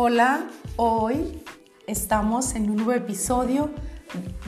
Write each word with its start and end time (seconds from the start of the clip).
Hola, 0.00 0.44
hoy 0.76 1.42
estamos 1.88 2.54
en 2.54 2.70
un 2.70 2.76
nuevo 2.76 2.92
episodio 2.92 3.70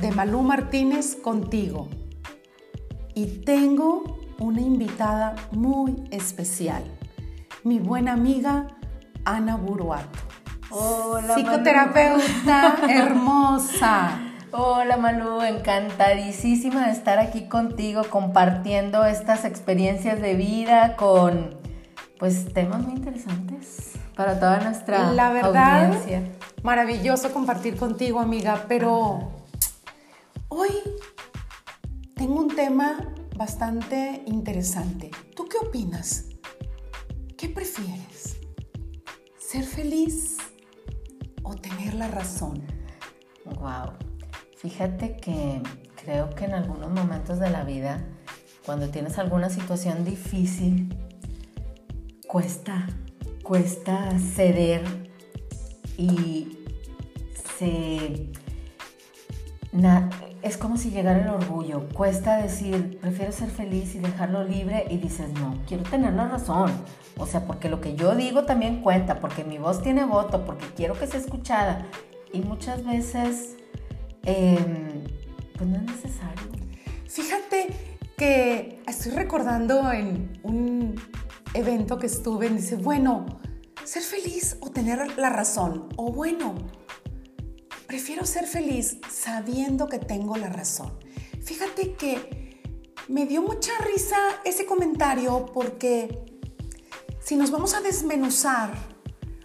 de 0.00 0.12
Malú 0.12 0.42
Martínez 0.42 1.16
contigo. 1.16 1.88
Y 3.16 3.40
tengo 3.40 4.20
una 4.38 4.60
invitada 4.60 5.34
muy 5.50 6.04
especial, 6.12 6.84
mi 7.64 7.80
buena 7.80 8.12
amiga 8.12 8.68
Ana 9.24 9.56
Buruato. 9.56 10.20
Hola, 10.70 11.34
Psicoterapeuta 11.34 12.76
hermosa. 12.88 14.20
Hola 14.52 14.98
Malú, 14.98 15.42
encantadísima 15.42 16.86
de 16.86 16.92
estar 16.92 17.18
aquí 17.18 17.48
contigo 17.48 18.02
compartiendo 18.08 19.04
estas 19.04 19.44
experiencias 19.44 20.20
de 20.20 20.36
vida 20.36 20.94
con 20.94 21.58
pues 22.20 22.54
temas 22.54 22.86
muy 22.86 22.92
interesantes 22.92 23.89
para 24.20 24.38
toda 24.38 24.60
nuestra 24.60 25.12
La 25.14 25.32
verdad, 25.32 25.86
audiencia. 25.86 26.30
maravilloso 26.62 27.32
compartir 27.32 27.78
contigo, 27.78 28.20
amiga, 28.20 28.66
pero 28.68 29.32
hoy 30.48 30.68
tengo 32.16 32.34
un 32.34 32.48
tema 32.54 33.14
bastante 33.34 34.22
interesante. 34.26 35.10
¿Tú 35.34 35.48
qué 35.48 35.56
opinas? 35.56 36.26
¿Qué 37.38 37.48
prefieres? 37.48 38.36
¿Ser 39.38 39.64
feliz 39.64 40.36
o 41.42 41.54
tener 41.54 41.94
la 41.94 42.08
razón? 42.08 42.62
Wow. 43.46 43.94
Fíjate 44.58 45.16
que 45.16 45.62
creo 46.04 46.28
que 46.34 46.44
en 46.44 46.52
algunos 46.52 46.90
momentos 46.90 47.38
de 47.38 47.48
la 47.48 47.64
vida, 47.64 48.04
cuando 48.66 48.90
tienes 48.90 49.16
alguna 49.16 49.48
situación 49.48 50.04
difícil, 50.04 50.94
cuesta, 52.28 52.86
cuesta 53.42 54.10
ceder 54.34 54.82
y 55.96 56.58
se... 57.58 58.30
es 60.42 60.56
como 60.56 60.76
si 60.76 60.90
llegara 60.90 61.22
el 61.22 61.28
orgullo. 61.28 61.88
Cuesta 61.92 62.36
decir, 62.38 62.98
prefiero 63.00 63.32
ser 63.32 63.50
feliz 63.50 63.94
y 63.94 63.98
dejarlo 63.98 64.44
libre 64.44 64.86
y 64.88 64.96
dices, 64.96 65.30
no, 65.34 65.58
quiero 65.66 65.82
tener 65.84 66.14
la 66.14 66.28
razón. 66.28 66.70
O 67.18 67.26
sea, 67.26 67.44
porque 67.46 67.68
lo 67.68 67.80
que 67.80 67.96
yo 67.96 68.14
digo 68.14 68.44
también 68.44 68.80
cuenta, 68.82 69.20
porque 69.20 69.44
mi 69.44 69.58
voz 69.58 69.82
tiene 69.82 70.04
voto, 70.04 70.44
porque 70.44 70.66
quiero 70.74 70.94
que 70.98 71.06
sea 71.06 71.20
escuchada. 71.20 71.86
Y 72.32 72.40
muchas 72.40 72.84
veces, 72.84 73.56
em, 74.24 75.04
pues 75.56 75.68
no 75.68 75.76
es 75.76 75.82
necesario. 75.82 76.48
Fíjate 77.06 77.68
que 78.16 78.82
estoy 78.86 79.12
recordando 79.12 79.90
en 79.92 80.38
un 80.42 80.94
evento 81.54 81.98
que 81.98 82.06
estuve, 82.06 82.48
dice, 82.48 82.76
bueno, 82.76 83.26
ser 83.84 84.02
feliz 84.02 84.56
o 84.60 84.70
tener 84.70 85.18
la 85.18 85.30
razón. 85.30 85.88
O 85.96 86.12
bueno, 86.12 86.54
prefiero 87.86 88.24
ser 88.24 88.46
feliz 88.46 88.98
sabiendo 89.10 89.88
que 89.88 89.98
tengo 89.98 90.36
la 90.36 90.48
razón. 90.48 90.92
Fíjate 91.42 91.94
que 91.94 92.62
me 93.08 93.26
dio 93.26 93.42
mucha 93.42 93.72
risa 93.84 94.16
ese 94.44 94.66
comentario 94.66 95.46
porque 95.46 96.24
si 97.20 97.36
nos 97.36 97.50
vamos 97.50 97.74
a 97.74 97.80
desmenuzar, 97.80 98.72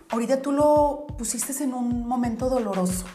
ahorita 0.10 0.42
tú 0.42 0.52
lo 0.52 1.08
pusiste 1.18 1.64
en 1.64 1.74
un 1.74 2.08
momento 2.08 2.50
doloroso. 2.50 3.06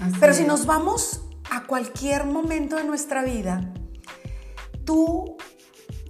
Así 0.00 0.16
Pero 0.20 0.34
si 0.34 0.44
nos 0.44 0.66
vamos 0.66 1.22
a 1.50 1.64
cualquier 1.64 2.24
momento 2.24 2.76
de 2.76 2.84
nuestra 2.84 3.22
vida, 3.24 3.72
tú, 4.84 5.36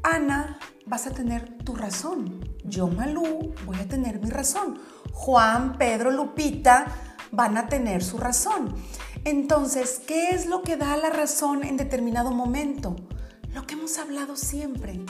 Ana, 0.02 0.58
vas 0.86 1.06
a 1.06 1.10
tener 1.10 1.58
tu 1.64 1.74
razón. 1.74 2.40
Yo, 2.64 2.88
Malú, 2.88 3.54
voy 3.66 3.76
a 3.78 3.88
tener 3.88 4.20
mi 4.20 4.30
razón. 4.30 4.78
Juan, 5.12 5.76
Pedro, 5.78 6.10
Lupita 6.10 6.86
van 7.30 7.56
a 7.56 7.66
tener 7.68 8.02
su 8.02 8.18
razón. 8.18 8.74
Entonces, 9.24 10.00
¿qué 10.06 10.30
es 10.30 10.46
lo 10.46 10.62
que 10.62 10.76
da 10.76 10.96
la 10.96 11.10
razón 11.10 11.64
en 11.64 11.76
determinado 11.76 12.30
momento? 12.30 12.96
Lo 13.54 13.66
que 13.66 13.74
hemos 13.74 13.98
hablado 13.98 14.36
siempre. 14.36 15.00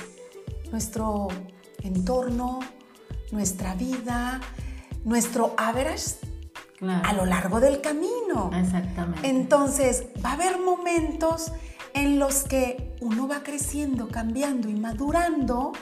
Nuestro 0.71 1.29
entorno, 1.83 2.61
nuestra 3.33 3.75
vida, 3.75 4.41
nuestro 5.05 5.55
average 5.57 6.17
Claro. 6.79 7.09
a 7.09 7.13
lo 7.13 7.25
largo 7.25 7.61
del 7.61 7.81
camino. 7.81 8.51
Exactamente. 8.53 9.29
Entonces, 9.29 10.05
va 10.23 10.31
a 10.31 10.33
haber 10.35 10.59
momentos 10.59 11.53
en 11.95 12.19
los 12.19 12.43
que 12.43 12.84
uno 13.01 13.29
va 13.29 13.43
creciendo, 13.43 14.09
cambiando 14.09 14.69
y 14.69 14.75
madurando 14.75 15.73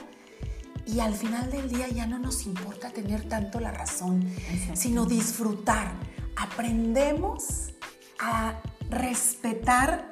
y 0.85 0.99
al 0.99 1.13
final 1.13 1.49
del 1.49 1.69
día 1.69 1.87
ya 1.87 2.05
no 2.05 2.19
nos 2.19 2.45
importa 2.45 2.89
tener 2.89 3.27
tanto 3.27 3.59
la 3.59 3.71
razón, 3.71 4.29
sino 4.73 5.05
disfrutar. 5.05 5.93
Aprendemos 6.35 7.73
a 8.19 8.59
respetar 8.89 10.09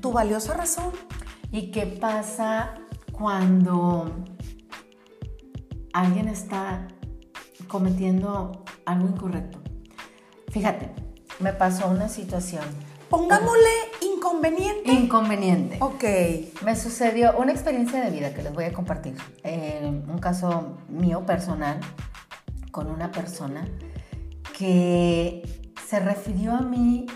tu 0.00 0.12
valiosa 0.12 0.54
razón. 0.54 0.92
¿Y 1.52 1.70
qué 1.70 1.86
pasa 1.86 2.74
cuando 3.12 4.24
alguien 5.92 6.28
está 6.28 6.88
cometiendo 7.68 8.64
algo 8.86 9.08
incorrecto? 9.08 9.60
Fíjate, 10.48 10.94
me 11.40 11.52
pasó 11.52 11.88
una 11.88 12.08
situación 12.08 12.64
Pongámosle 13.14 13.70
inconveniente. 14.24 14.92
inconveniente. 14.92 15.76
ok. 15.80 16.04
Me 16.64 16.76
sucedió 16.76 17.36
una 17.36 17.52
experiencia 17.52 18.02
de 18.02 18.10
vida 18.10 18.32
que 18.34 18.42
les 18.42 18.52
voy 18.52 18.64
a 18.64 18.72
compartir. 18.72 19.16
Eh, 19.42 19.80
un 19.84 20.18
caso 20.18 20.78
mío 20.88 21.24
personal 21.26 21.80
con 22.70 22.90
una 22.90 23.12
persona 23.12 23.68
que 24.56 25.70
se 25.86 26.00
refirió 26.00 26.54
a 26.54 26.60
mí 26.60 27.06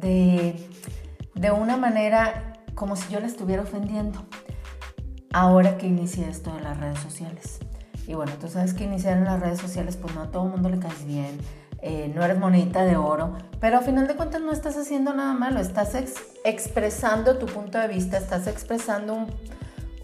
de, 0.00 0.68
de 1.34 1.50
una 1.50 1.76
manera 1.76 2.54
como 2.74 2.96
si 2.96 3.12
yo 3.12 3.20
la 3.20 3.26
estuviera 3.26 3.62
ofendiendo. 3.62 4.24
Ahora 5.32 5.78
que 5.78 5.86
inicié 5.86 6.28
esto 6.28 6.54
de 6.54 6.60
las 6.60 6.78
redes 6.78 6.98
sociales. 6.98 7.58
Y 8.06 8.14
bueno, 8.14 8.32
tú 8.40 8.48
sabes 8.48 8.74
que 8.74 8.84
iniciar 8.84 9.18
en 9.18 9.24
las 9.24 9.40
redes 9.40 9.60
sociales, 9.60 9.96
pues 9.96 10.14
no 10.14 10.22
a 10.22 10.30
todo 10.30 10.44
el 10.44 10.50
mundo 10.50 10.68
le 10.68 10.78
caes 10.78 11.04
bien. 11.06 11.38
Eh, 11.82 12.10
no 12.14 12.24
eres 12.24 12.38
monedita 12.38 12.84
de 12.84 12.96
oro, 12.96 13.36
pero 13.60 13.78
a 13.78 13.80
final 13.82 14.06
de 14.06 14.14
cuentas 14.14 14.40
no 14.40 14.52
estás 14.52 14.76
haciendo 14.76 15.12
nada 15.12 15.34
malo, 15.34 15.60
estás 15.60 15.94
ex- 15.94 16.14
expresando 16.44 17.36
tu 17.38 17.46
punto 17.46 17.78
de 17.78 17.88
vista, 17.88 18.16
estás 18.18 18.46
expresando 18.46 19.14
un, 19.14 19.26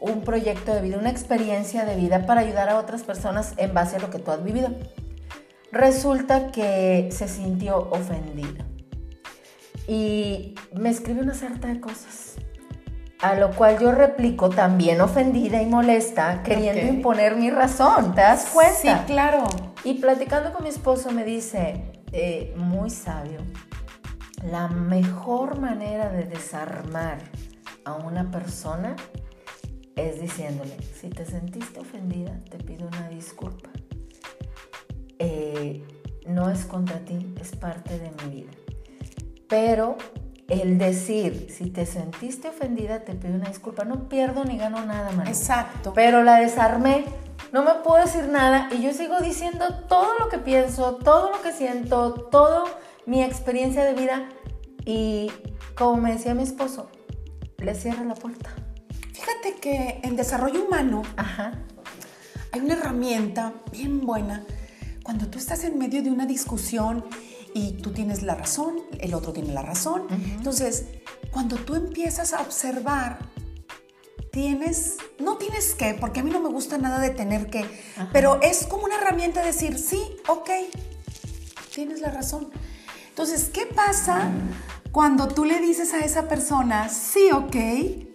un 0.01 0.23
proyecto 0.23 0.75
de 0.75 0.81
vida, 0.83 0.99
una 0.99 1.11
experiencia 1.11 1.85
de 1.85 1.95
vida 1.97 2.27
para 2.27 2.41
ayudar 2.41 2.69
a 2.69 2.79
otras 2.79 3.03
personas 3.03 3.55
en 3.57 3.73
base 3.75 3.97
a 3.97 3.99
lo 4.01 4.11
que 4.11 4.19
tú 4.19 4.31
has 4.33 4.43
vivido. 4.43 4.71
Resulta 5.71 6.51
que 6.51 7.09
se 7.13 7.29
sintió 7.29 7.89
ofendida 7.91 8.65
y 9.87 10.55
me 10.75 10.91
escribe 10.91 11.21
una 11.21 11.35
sarta 11.35 11.69
de 11.69 11.81
cosas, 11.81 12.37
a 13.21 13.35
lo 13.35 13.51
cual 13.53 13.79
yo 13.79 13.93
replico 13.93 14.49
también 14.51 15.01
ofendida 15.01 15.63
y 15.63 15.67
molesta, 15.67 16.43
queriendo 16.43 16.87
imponer 16.87 17.37
mi 17.37 17.51
razón, 17.51 18.15
¿te 18.15 18.21
das 18.23 18.47
cuenta? 18.53 18.75
Sí, 18.81 18.89
claro. 19.07 19.45
Y 19.85 19.95
platicando 19.95 20.53
con 20.53 20.65
mi 20.65 20.71
esposo 20.71 21.11
me 21.13 21.25
dice, 21.25 21.93
eh, 22.13 22.55
muy 22.57 22.91
sabio, 22.91 23.41
la 24.51 24.69
mejor 24.69 25.59
manera 25.61 26.11
de 26.11 26.25
desarmar 26.25 27.19
a 27.85 27.95
una 27.95 28.31
persona 28.31 28.97
es 29.97 30.21
diciéndole, 30.21 30.77
si 30.83 31.09
te 31.09 31.25
sentiste 31.25 31.81
ofendida, 31.81 32.39
te 32.51 32.59
pido 32.59 32.87
una 32.87 33.09
disculpa. 33.09 33.71
Eh, 35.19 35.85
no 36.27 36.51
es 36.51 36.65
contra 36.65 36.99
ti, 37.01 37.35
es 37.41 37.57
parte 37.57 37.99
de 37.99 38.11
mi 38.23 38.43
vida. 38.43 38.53
Pero 39.49 39.97
el 40.49 40.79
decir, 40.79 41.49
si 41.51 41.71
te 41.71 41.85
sentiste 41.87 42.49
ofendida, 42.49 43.01
te 43.01 43.15
pido 43.15 43.35
una 43.35 43.49
disculpa, 43.49 43.85
no 43.85 44.09
pierdo 44.09 44.45
ni 44.45 44.57
gano 44.59 44.85
nada, 44.85 45.11
Manu. 45.13 45.29
Exacto. 45.29 45.93
Pero 45.95 46.23
la 46.23 46.39
desarmé, 46.39 47.05
no 47.53 47.63
me 47.63 47.75
puedo 47.75 48.05
decir 48.05 48.29
nada 48.29 48.69
y 48.71 48.83
yo 48.83 48.93
sigo 48.93 49.21
diciendo 49.21 49.65
todo 49.89 50.19
lo 50.19 50.29
que 50.29 50.39
pienso, 50.39 50.97
todo 50.97 51.31
lo 51.31 51.41
que 51.43 51.53
siento, 51.53 52.13
todo 52.31 52.65
mi 53.07 53.23
experiencia 53.23 53.85
de 53.85 53.95
vida 53.95 54.29
y 54.85 55.31
como 55.75 55.97
me 55.97 56.13
decía 56.13 56.35
mi 56.35 56.43
esposo, 56.43 56.91
le 57.59 57.75
cierra 57.75 58.05
la 58.05 58.15
puerta. 58.15 58.51
Fíjate 59.13 59.57
que 59.61 60.01
en 60.03 60.17
desarrollo 60.17 60.65
humano 60.65 61.03
Ajá. 61.17 61.53
hay 62.53 62.61
una 62.61 62.75
herramienta 62.75 63.53
bien 63.73 64.07
buena 64.07 64.45
cuando 65.03 65.27
tú 65.29 65.39
estás 65.39 65.65
en 65.65 65.79
medio 65.79 66.03
de 66.03 66.11
una 66.11 66.27
discusión 66.27 67.05
y 67.55 67.73
tú 67.73 67.93
tienes 67.93 68.23
la 68.23 68.35
razón, 68.35 68.77
el 69.01 69.15
otro 69.15 69.33
tiene 69.33 69.53
la 69.53 69.63
razón. 69.63 70.07
Entonces, 70.11 70.85
cuando 71.31 71.57
tú 71.57 71.75
empiezas 71.75 72.35
a 72.35 72.43
observar, 72.43 73.19
tienes, 74.39 74.99
no 75.19 75.37
tienes 75.37 75.75
que, 75.75 75.95
porque 75.95 76.21
a 76.21 76.23
mí 76.23 76.31
no 76.31 76.39
me 76.39 76.49
gusta 76.49 76.79
nada 76.79 77.01
de 77.01 77.11
tener 77.11 77.51
que, 77.51 77.65
pero 78.13 78.41
es 78.41 78.67
como 78.67 78.85
una 78.85 78.95
herramienta 78.95 79.41
de 79.41 79.49
decir, 79.49 79.77
sí, 79.81 80.01
ok, 80.29 80.49
tienes 81.75 82.01
la 82.01 82.13
razón. 82.13 82.49
Entonces, 83.09 83.51
¿qué 83.53 83.67
pasa 83.67 84.31
cuando 84.93 85.27
tú 85.27 85.45
le 85.45 85.59
dices 85.59 85.93
a 85.93 85.99
esa 86.05 86.29
persona, 86.29 86.89
sí, 86.89 87.33
ok, 87.33 87.57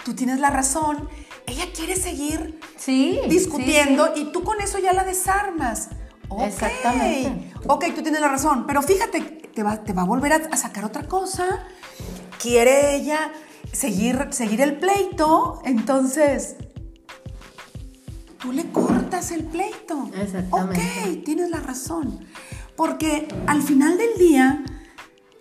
tú 0.06 0.14
tienes 0.16 0.40
la 0.40 0.50
razón, 0.50 1.10
ella 1.46 1.66
quiere 1.76 1.98
seguir 1.98 2.58
Sí. 2.78 3.20
discutiendo 3.28 4.06
sí, 4.06 4.12
sí. 4.16 4.22
y 4.22 4.32
tú 4.32 4.46
con 4.46 4.62
eso 4.62 4.80
ya 4.80 4.94
la 4.94 5.04
desarmas. 5.04 5.90
Ok. 6.30 6.44
Exactamente. 6.44 7.52
Ok, 7.68 7.84
tú 7.94 8.02
tienes 8.02 8.22
la 8.22 8.30
razón, 8.30 8.66
pero 8.66 8.82
fíjate, 8.82 9.20
te 9.54 9.62
va, 9.62 9.84
te 9.84 9.92
va 9.92 10.04
a 10.04 10.06
volver 10.06 10.32
a, 10.32 10.56
sacar 10.56 10.86
otra 10.86 11.06
cosa. 11.06 11.68
Quiere 12.42 12.96
ella 12.96 13.34
seguir, 13.74 14.28
seguir 14.32 14.62
el 14.62 14.78
pleito, 14.78 15.62
entonces 15.66 16.56
tú 18.40 18.52
le 18.52 18.72
cortas 18.72 19.32
el 19.32 19.44
pleito. 19.44 20.10
Exactamente. 20.16 20.82
Ok, 21.16 21.24
tienes 21.26 21.50
la 21.50 21.60
razón. 21.60 22.20
Porque 22.76 23.28
al 23.48 23.62
final 23.62 23.98
del 23.98 24.18
día, 24.18 24.64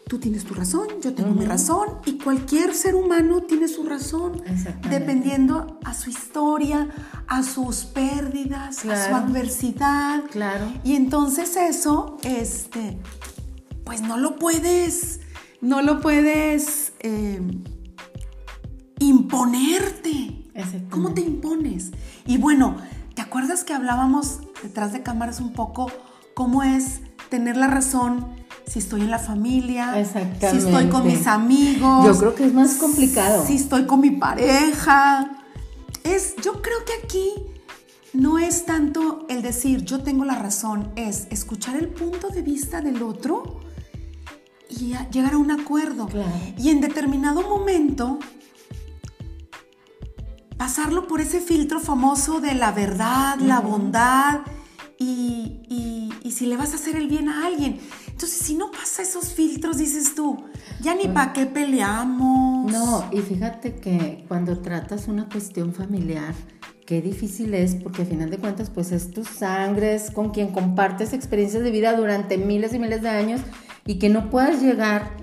tú 0.06 0.18
tienes 0.18 0.44
tu 0.44 0.54
razón, 0.54 0.86
yo 1.00 1.14
tengo 1.14 1.30
mi 1.30 1.46
razón 1.46 1.88
y 2.04 2.18
cualquier 2.18 2.74
ser 2.74 2.94
humano 2.94 3.42
tiene 3.42 3.68
su 3.68 3.84
razón, 3.84 4.42
dependiendo 4.90 5.78
a 5.84 5.94
su 5.94 6.10
historia, 6.10 6.88
a 7.26 7.42
sus 7.42 7.84
pérdidas, 7.84 8.84
a 8.84 9.08
su 9.08 9.14
adversidad. 9.14 10.24
Claro. 10.30 10.70
Y 10.84 10.96
entonces 10.96 11.56
eso, 11.56 12.18
este, 12.24 12.98
pues 13.84 14.02
no 14.02 14.18
lo 14.18 14.36
puedes, 14.36 15.20
no 15.62 15.80
lo 15.80 16.00
puedes 16.00 16.92
eh, 17.00 17.40
imponerte. 19.04 20.44
¿Cómo 20.90 21.14
te 21.14 21.22
impones? 21.22 21.90
Y 22.26 22.38
bueno, 22.38 22.76
¿te 23.14 23.22
acuerdas 23.22 23.64
que 23.64 23.72
hablábamos 23.72 24.40
detrás 24.62 24.92
de 24.92 25.02
cámaras 25.02 25.40
un 25.40 25.52
poco 25.52 25.90
cómo 26.34 26.62
es 26.62 27.00
tener 27.30 27.56
la 27.56 27.68
razón? 27.68 28.42
si 28.66 28.78
estoy 28.78 29.02
en 29.02 29.10
la 29.10 29.18
familia, 29.18 29.92
si 30.40 30.56
estoy 30.56 30.88
con 30.88 31.06
mis 31.06 31.26
amigos. 31.26 32.06
Yo 32.06 32.16
creo 32.16 32.34
que 32.34 32.46
es 32.46 32.54
más 32.54 32.76
complicado. 32.76 33.44
Si 33.44 33.56
estoy 33.56 33.86
con 33.86 34.00
mi 34.00 34.12
pareja. 34.12 35.42
Es, 36.04 36.36
yo 36.36 36.62
creo 36.62 36.84
que 36.84 36.92
aquí 37.04 37.32
no 38.12 38.38
es 38.38 38.64
tanto 38.64 39.26
el 39.28 39.42
decir 39.42 39.84
yo 39.84 40.02
tengo 40.02 40.24
la 40.24 40.34
razón, 40.34 40.92
es 40.96 41.26
escuchar 41.30 41.76
el 41.76 41.88
punto 41.88 42.28
de 42.28 42.42
vista 42.42 42.80
del 42.80 43.02
otro 43.02 43.60
y 44.68 44.94
llegar 45.10 45.34
a 45.34 45.38
un 45.38 45.50
acuerdo. 45.50 46.08
Y 46.58 46.70
en 46.70 46.80
determinado 46.80 47.42
momento 47.42 48.18
pasarlo 50.62 51.08
por 51.08 51.20
ese 51.20 51.40
filtro 51.40 51.80
famoso 51.80 52.40
de 52.40 52.54
la 52.54 52.70
verdad, 52.70 53.36
la 53.40 53.58
bondad 53.58 54.42
y, 54.96 55.58
y 56.22 56.30
si 56.30 56.46
le 56.46 56.56
vas 56.56 56.70
a 56.72 56.76
hacer 56.76 56.94
el 56.94 57.08
bien 57.08 57.28
a 57.28 57.46
alguien. 57.46 57.80
Entonces, 58.06 58.38
si 58.38 58.54
no 58.54 58.70
pasa 58.70 59.02
esos 59.02 59.32
filtros, 59.32 59.78
dices 59.78 60.14
tú, 60.14 60.44
ya 60.80 60.94
ni 60.94 61.08
para 61.08 61.32
qué 61.32 61.46
peleamos. 61.46 62.70
No, 62.70 63.08
y 63.10 63.18
fíjate 63.18 63.74
que 63.74 64.24
cuando 64.28 64.60
tratas 64.60 65.08
una 65.08 65.28
cuestión 65.28 65.74
familiar, 65.74 66.32
qué 66.86 67.02
difícil 67.02 67.54
es, 67.54 67.74
porque 67.74 68.02
al 68.02 68.08
final 68.08 68.30
de 68.30 68.38
cuentas, 68.38 68.70
pues 68.70 68.92
es 68.92 69.10
tu 69.10 69.24
sangre, 69.24 69.96
es 69.96 70.12
con 70.12 70.30
quien 70.30 70.52
compartes 70.52 71.12
experiencias 71.12 71.64
de 71.64 71.72
vida 71.72 71.96
durante 71.96 72.38
miles 72.38 72.72
y 72.72 72.78
miles 72.78 73.02
de 73.02 73.08
años 73.08 73.40
y 73.84 73.98
que 73.98 74.08
no 74.08 74.30
puedas 74.30 74.62
llegar 74.62 75.21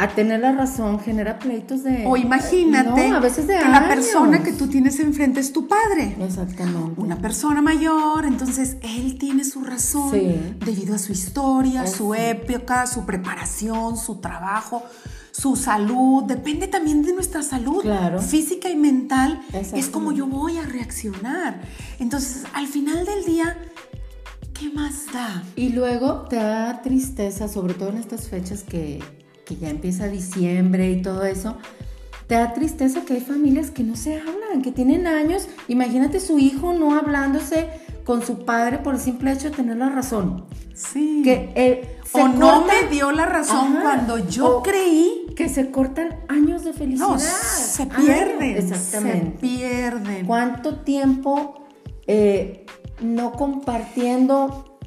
a 0.00 0.06
tener 0.08 0.38
la 0.38 0.52
razón 0.52 1.00
genera 1.00 1.40
pleitos 1.40 1.82
de... 1.82 2.04
O 2.06 2.16
imagínate 2.16 3.08
a 3.08 3.18
veces 3.18 3.48
de 3.48 3.58
que 3.58 3.68
la 3.68 3.88
persona 3.88 4.44
que 4.44 4.52
tú 4.52 4.68
tienes 4.68 5.00
enfrente 5.00 5.40
es 5.40 5.52
tu 5.52 5.66
padre. 5.66 6.16
Exactamente. 6.20 7.00
Una 7.00 7.18
persona 7.18 7.60
mayor, 7.60 8.24
entonces 8.24 8.76
él 8.82 9.18
tiene 9.18 9.44
su 9.44 9.64
razón 9.64 10.12
debido 10.64 10.94
a 10.94 10.98
su 10.98 11.10
historia, 11.10 11.84
su 11.88 12.14
época, 12.14 12.86
su 12.86 13.04
preparación, 13.04 13.96
su 13.96 14.20
trabajo, 14.20 14.84
su 15.32 15.56
salud. 15.56 16.22
Depende 16.22 16.68
también 16.68 17.02
de 17.02 17.12
nuestra 17.12 17.42
salud 17.42 17.84
física 18.20 18.70
y 18.70 18.76
mental. 18.76 19.40
Es 19.52 19.88
como 19.88 20.12
yo 20.12 20.28
voy 20.28 20.58
a 20.58 20.62
reaccionar. 20.62 21.60
Entonces, 21.98 22.44
al 22.54 22.68
final 22.68 23.04
del 23.04 23.24
día... 23.24 23.58
¿Qué 24.54 24.70
más 24.70 25.06
da? 25.12 25.44
Y 25.54 25.68
luego 25.68 26.22
te 26.22 26.34
da 26.34 26.82
tristeza, 26.82 27.46
sobre 27.46 27.74
todo 27.74 27.90
en 27.90 27.98
estas 27.98 28.28
fechas 28.28 28.64
que, 28.64 29.00
que 29.48 29.56
ya 29.56 29.70
empieza 29.70 30.08
diciembre 30.08 30.90
y 30.90 31.00
todo 31.00 31.24
eso, 31.24 31.56
te 32.26 32.34
da 32.34 32.52
tristeza 32.52 33.00
que 33.06 33.14
hay 33.14 33.20
familias 33.20 33.70
que 33.70 33.82
no 33.82 33.96
se 33.96 34.20
hablan, 34.20 34.60
que 34.62 34.70
tienen 34.70 35.06
años. 35.06 35.48
Imagínate 35.68 36.20
su 36.20 36.38
hijo 36.38 36.74
no 36.74 36.94
hablándose 36.94 37.68
con 38.04 38.24
su 38.24 38.44
padre 38.44 38.78
por 38.78 38.94
el 38.94 39.00
simple 39.00 39.32
hecho 39.32 39.48
de 39.48 39.56
tener 39.56 39.78
la 39.78 39.88
razón. 39.88 40.44
Sí. 40.74 41.22
Que 41.24 41.50
eh, 41.54 41.98
o 42.12 42.28
no 42.28 42.66
me 42.66 42.88
dio 42.90 43.10
la 43.12 43.24
razón 43.24 43.78
cuando 43.80 44.18
yo 44.18 44.62
creí 44.62 45.26
que 45.34 45.48
se 45.48 45.70
cortan 45.70 46.20
años 46.28 46.64
de 46.64 46.74
felicidad. 46.74 47.08
No, 47.08 47.18
se 47.18 47.86
pierden. 47.86 48.56
exactamente. 48.56 49.32
Se 49.32 49.38
pierden. 49.40 50.26
¿Cuánto 50.26 50.76
tiempo 50.80 51.64
eh, 52.06 52.66
no 53.00 53.32
compartiendo 53.32 54.77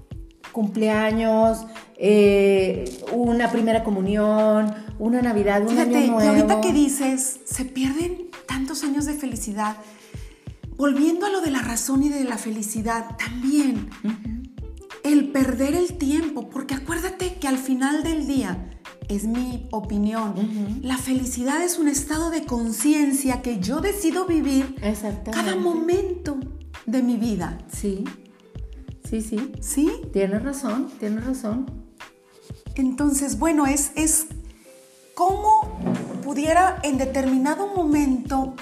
cumpleaños, 0.51 1.65
eh, 1.97 3.01
una 3.11 3.51
primera 3.51 3.83
comunión, 3.83 4.73
una 4.99 5.21
Navidad, 5.21 5.61
un 5.61 5.69
Fíjate, 5.69 5.97
año 5.97 6.13
nuevo. 6.13 6.23
Y 6.23 6.27
ahorita 6.27 6.61
que 6.61 6.73
dices, 6.73 7.39
se 7.45 7.65
pierden 7.65 8.29
tantos 8.47 8.83
años 8.83 9.05
de 9.05 9.13
felicidad. 9.13 9.77
Volviendo 10.77 11.25
a 11.25 11.29
lo 11.29 11.41
de 11.41 11.51
la 11.51 11.61
razón 11.61 12.03
y 12.03 12.09
de 12.09 12.23
la 12.23 12.37
felicidad, 12.37 13.15
también 13.17 13.89
el 15.03 15.31
perder 15.31 15.75
el 15.75 15.97
tiempo, 15.97 16.49
porque 16.49 16.73
acuérdate 16.73 17.35
que 17.35 17.47
al 17.47 17.57
final 17.57 18.03
del 18.03 18.27
día, 18.27 18.67
es 19.07 19.25
mi 19.25 19.67
opinión, 19.71 20.79
la 20.81 20.97
felicidad 20.97 21.61
es 21.61 21.77
un 21.77 21.89
estado 21.89 22.29
de 22.29 22.45
conciencia 22.45 23.41
que 23.41 23.59
yo 23.59 23.81
decido 23.81 24.25
vivir 24.25 24.75
cada 25.31 25.55
momento 25.55 26.37
de 26.85 27.03
mi 27.03 27.17
vida. 27.17 27.57
Sí, 27.71 28.05
sí, 29.11 29.21
sí. 29.21 29.51
¿Sí? 29.59 30.01
Tienes 30.13 30.41
razón, 30.41 30.89
tienes 30.97 31.25
razón. 31.25 31.65
Entonces, 32.75 33.37
bueno, 33.37 33.67
es, 33.67 33.91
es 33.95 34.27
cómo 35.13 35.77
pudiera 36.23 36.79
en 36.83 36.97
determinado 36.97 37.67
momento 37.67 38.55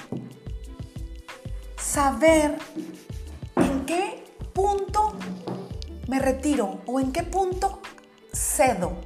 saber 1.76 2.58
en 3.54 3.86
qué 3.86 4.24
punto 4.52 5.14
me 6.08 6.18
retiro 6.18 6.80
o 6.86 6.98
en 6.98 7.12
qué 7.12 7.22
punto 7.22 7.80
cedo. 8.32 9.00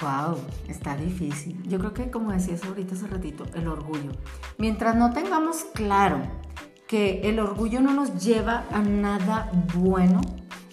Wow, 0.00 0.38
está 0.66 0.96
difícil. 0.96 1.62
Yo 1.62 1.78
creo 1.78 1.94
que 1.94 2.10
como 2.10 2.32
decías 2.32 2.64
ahorita 2.64 2.96
hace 2.96 3.06
ratito, 3.06 3.46
el 3.54 3.68
orgullo. 3.68 4.10
Mientras 4.58 4.96
no 4.96 5.12
tengamos 5.12 5.58
claro 5.74 6.41
que 6.92 7.26
el 7.26 7.40
orgullo 7.40 7.80
no 7.80 7.94
nos 7.94 8.22
lleva 8.22 8.66
a 8.70 8.82
nada 8.82 9.50
bueno, 9.76 10.20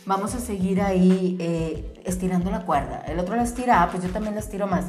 vamos 0.05 0.35
a 0.35 0.39
seguir 0.41 0.81
ahí 0.81 1.38
eh, 1.39 1.93
estirando 2.03 2.51
la 2.51 2.65
cuerda. 2.65 3.05
El 3.07 3.19
otro 3.19 3.38
la 3.38 3.43
estira, 3.43 3.81
ah, 3.81 3.89
pues 3.89 4.03
yo 4.03 4.09
también 4.09 4.33
la 4.33 4.41
estiro 4.41 4.67
más. 4.67 4.88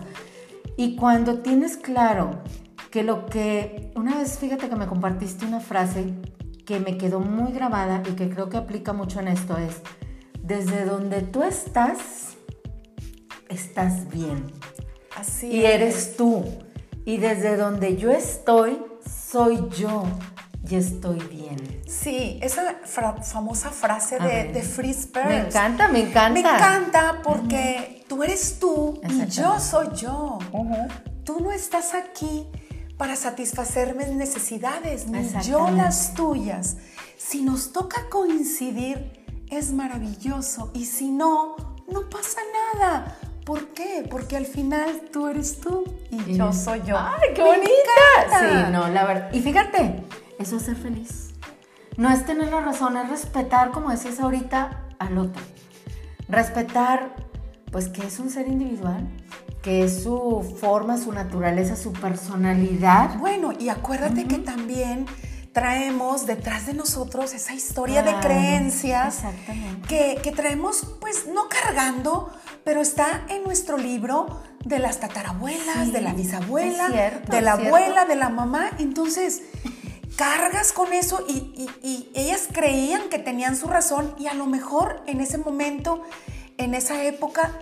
Y 0.77 0.97
cuando 0.97 1.39
tienes 1.39 1.77
claro 1.77 2.43
que 2.91 3.05
lo 3.05 3.27
que, 3.27 3.93
una 3.95 4.17
vez 4.17 4.41
fíjate 4.41 4.69
que 4.69 4.75
me 4.75 4.89
compartiste 4.89 5.47
una 5.47 5.61
frase 5.61 6.15
que 6.67 6.81
me 6.81 6.99
quedó 6.99 7.21
muy 7.21 7.53
grabada 7.53 8.03
y 8.11 8.15
que 8.17 8.29
creo 8.29 8.49
que 8.49 8.57
aplica 8.57 8.93
mucho 8.93 9.21
en 9.21 9.29
esto 9.29 9.57
es, 9.57 9.83
desde 10.43 10.85
donde 10.85 11.23
tú 11.23 11.45
estás, 11.45 12.39
estás 13.49 14.11
bien. 14.11 14.51
Así. 15.17 15.47
Y 15.47 15.65
eres 15.65 16.17
tú. 16.17 16.45
Y 17.05 17.19
desde 17.19 17.57
donde 17.57 17.97
yo 17.97 18.11
estoy, 18.11 18.83
soy 19.07 19.69
yo 19.79 20.03
y 20.69 20.75
estoy 20.77 21.19
bien. 21.19 21.83
Sí, 21.87 22.39
esa 22.43 22.81
famosa 22.85 23.71
frase 23.71 24.19
de, 24.19 24.53
de 24.53 24.63
Fritz 24.63 25.07
Perls. 25.07 25.29
Me 25.29 25.39
encanta, 25.39 25.89
me 25.89 26.01
encanta. 26.01 26.31
Me 26.31 26.41
encanta 26.41 27.21
porque 27.23 28.05
tú 28.09 28.23
eres 28.23 28.59
tú 28.59 29.01
y 29.09 29.27
yo 29.27 29.59
soy 29.59 29.89
yo. 29.97 30.39
Tú 31.25 31.41
no 31.41 31.51
estás 31.53 31.95
aquí 31.95 32.47
para 32.99 33.17
satisfacer 33.17 33.95
mis 33.95 34.09
necesidades, 34.09 35.07
ni 35.07 35.27
yo 35.43 35.71
las 35.71 36.15
tuyas. 36.15 36.77
Si 37.17 37.43
nos 37.43 37.73
toca 37.73 38.09
coincidir, 38.11 39.25
es 39.51 39.73
maravilloso. 39.73 40.71
Y 40.75 40.85
si 40.85 41.11
no, 41.11 41.57
no 41.89 42.09
pasa 42.11 42.41
nada. 42.75 43.17
¿Por 43.45 43.69
qué? 43.69 44.07
Porque 44.09 44.37
al 44.37 44.47
final 44.47 45.09
tú 45.11 45.27
eres 45.29 45.61
tú 45.61 45.85
y, 46.11 46.37
yo 46.37 46.53
soy 46.53 46.83
yo. 46.85 46.97
¡Ay, 46.99 47.31
qué 47.35 47.43
bonita! 47.43 47.71
Sí, 48.39 48.71
no, 48.71 48.89
la 48.89 49.05
verdad. 49.07 49.33
Y 49.33 49.41
fíjate, 49.41 50.05
eso 50.41 50.57
es 50.57 50.63
ser 50.63 50.77
feliz. 50.77 51.29
No 51.97 52.11
es 52.11 52.25
tener 52.25 52.51
la 52.51 52.61
razón, 52.61 52.97
es 52.97 53.09
respetar, 53.09 53.71
como 53.71 53.91
decías 53.91 54.21
ahorita, 54.21 54.87
al 54.99 55.19
otro. 55.19 55.43
Respetar, 56.29 57.15
pues, 57.71 57.89
que 57.89 58.07
es 58.07 58.19
un 58.19 58.31
ser 58.31 58.49
individual, 58.49 59.07
que 59.63 59.85
es 59.85 60.03
su 60.03 60.57
forma, 60.61 60.97
su 60.97 61.13
naturaleza, 61.13 61.77
su 61.77 61.93
personalidad. 61.93 63.19
Bueno, 63.19 63.53
y 63.59 63.69
acuérdate 63.69 64.27
que 64.27 64.39
también 64.39 65.07
traemos 65.53 66.27
detrás 66.27 66.67
de 66.67 66.75
nosotros 66.75 67.35
esa 67.35 67.55
historia 67.55 68.03
de 68.03 68.15
creencias 68.21 69.23
que, 69.89 70.19
que, 70.23 70.31
traemos, 70.31 70.87
pues 71.01 71.27
no 71.27 71.49
cargando, 71.49 72.33
pero 72.65 72.81
está 72.81 73.25
en 73.29 73.43
nuestro 73.43 73.77
libro 73.77 74.41
de 74.65 74.79
las 74.79 75.01
tatarabuelas, 75.01 75.93
de 75.93 76.01
la 76.01 76.13
bisabuela, 76.13 76.89
de 77.29 77.41
la 77.41 77.53
abuela, 77.53 78.05
de 78.05 78.17
la 78.17 78.29
mamá. 78.29 78.71
Entonces, 78.79 79.43
cargas 80.21 80.73
con 80.73 80.93
eso 80.93 81.25
y, 81.27 81.67
y, 81.83 82.13
ellas 82.15 82.47
creían 82.53 83.09
que 83.09 83.19
tenían 83.19 83.57
su 83.57 83.69
razón 83.69 84.15
y 84.19 84.27
a 84.27 84.35
lo 84.35 84.45
mejor 84.45 85.03
en 85.07 85.23
ese 85.23 85.39
momento, 85.39 86.03
en 86.59 86.75
esa 86.75 87.05
época, 87.05 87.53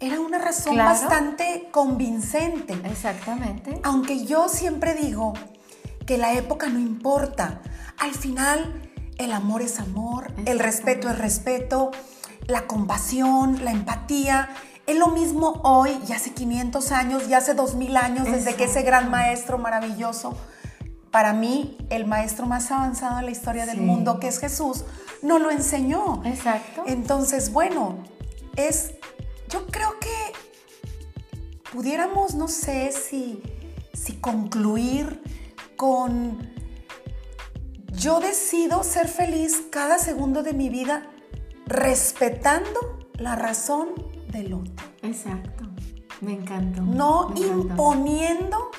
era 0.00 0.20
una 0.20 0.36
razón 0.36 0.76
bastante 0.76 1.68
convincente. 1.70 2.74
Exactamente. 2.84 3.80
Aunque 3.84 4.26
yo 4.26 4.50
siempre 4.50 4.92
digo 4.92 5.32
que 6.04 6.18
la 6.18 6.34
época 6.34 6.66
no 6.66 6.78
importa. 6.78 7.62
Al 7.96 8.12
final, 8.12 8.82
el 9.16 9.32
amor 9.32 9.62
es 9.62 9.80
amor, 9.80 10.30
el 10.44 10.58
respeto 10.58 11.08
es 11.08 11.16
respeto, 11.16 11.90
la 12.46 12.66
compasión, 12.66 13.64
la 13.64 13.70
empatía. 13.70 14.50
Es 14.86 14.98
lo 14.98 15.08
mismo 15.08 15.62
hoy 15.64 15.98
y 16.06 16.12
hace 16.12 16.34
500 16.34 16.92
años 16.92 17.22
y 17.30 17.32
hace 17.32 17.54
2000 17.54 17.96
años 17.96 18.30
desde 18.30 18.56
que 18.56 18.64
ese 18.64 18.82
gran 18.82 19.10
maestro 19.10 19.56
maravilloso, 19.56 20.36
para 21.14 21.32
mí 21.32 21.78
el 21.90 22.06
maestro 22.06 22.44
más 22.44 22.72
avanzado 22.72 23.20
en 23.20 23.26
la 23.26 23.30
historia 23.30 23.66
del 23.66 23.80
mundo, 23.80 24.18
que 24.18 24.26
es 24.26 24.40
Jesús, 24.40 24.84
no 25.22 25.38
lo 25.38 25.52
enseñó. 25.52 26.20
Exacto. 26.24 26.82
Entonces, 26.88 27.52
bueno, 27.52 27.98
es, 28.56 28.94
yo 29.48 29.64
creo 29.68 30.00
que 30.00 30.10
pudiéramos, 31.72 32.34
no 32.34 32.48
sé 32.48 32.90
si, 32.90 33.40
si 33.92 34.14
concluir 34.14 35.22
con 35.76 36.52
yo 37.92 38.18
decido 38.18 38.82
ser 38.82 39.06
feliz 39.06 39.62
cada 39.70 39.98
segundo 39.98 40.42
de 40.42 40.52
mi 40.52 40.68
vida 40.68 41.08
respetando 41.64 43.08
la 43.18 43.36
razón 43.36 43.90
del 44.32 44.52
otro. 44.52 44.84
Exacto. 45.02 45.62
Me 46.20 46.32
encantó. 46.32 46.82
No 46.82 47.32
imponiendo 47.36 48.72